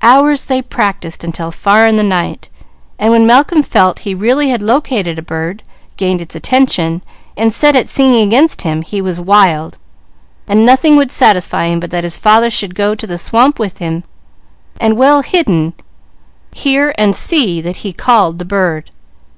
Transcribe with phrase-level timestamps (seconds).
[0.00, 2.48] Hours they practised until far in the night,
[2.98, 5.62] and when Malcolm felt he really had located a bird,
[5.98, 7.02] gained its attention,
[7.36, 9.76] and set it singing against him, he was wild,
[10.46, 13.76] and nothing would satisfy him but that his father should go to the swamp with
[13.76, 14.04] him,
[14.80, 15.74] and well hidden,
[16.50, 18.90] hear and see that he called the bird.